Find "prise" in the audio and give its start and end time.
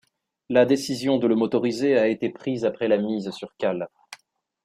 2.31-2.65